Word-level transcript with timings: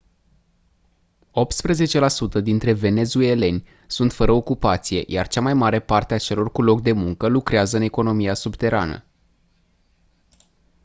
optsprezece 1.31 1.99
la 1.99 2.07
sută 2.07 2.41
dintre 2.41 2.73
venezueleni 2.73 3.67
sunt 3.87 4.11
fără 4.11 4.31
ocupație 4.31 5.03
iar 5.07 5.27
cea 5.27 5.41
mai 5.41 5.53
mare 5.53 5.79
parte 5.79 6.13
a 6.13 6.17
celor 6.19 6.51
cu 6.51 6.61
loc 6.61 6.81
de 6.81 6.91
muncă 6.91 7.27
lucrează 7.27 7.75
în 7.77 7.81
economia 7.81 8.33
subterană 8.33 9.03